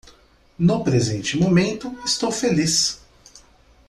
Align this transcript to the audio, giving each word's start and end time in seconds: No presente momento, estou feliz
No 0.57 0.83
presente 0.83 1.37
momento, 1.37 1.95
estou 2.03 2.31
feliz 2.31 3.03